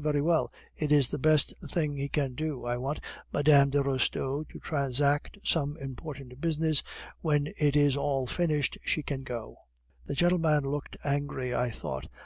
Very 0.00 0.22
well, 0.22 0.52
it 0.76 0.92
is 0.92 1.10
the 1.10 1.18
best 1.18 1.54
thing 1.70 1.96
he 1.96 2.08
can 2.08 2.36
do. 2.36 2.64
I 2.64 2.76
want 2.76 3.00
Mme. 3.32 3.68
de 3.68 3.82
Restaud 3.82 4.48
to 4.50 4.60
transact 4.60 5.38
some 5.42 5.76
important 5.76 6.40
business, 6.40 6.84
when 7.20 7.52
it 7.58 7.74
is 7.74 7.96
all 7.96 8.24
finished 8.28 8.78
she 8.84 9.02
can 9.02 9.24
go.' 9.24 9.56
The 10.06 10.14
gentleman 10.14 10.70
looked 10.70 10.96
angry, 11.02 11.52
I 11.52 11.72
thought. 11.72 12.06